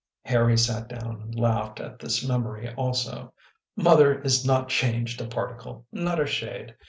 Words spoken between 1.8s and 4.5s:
this memory also." Mother is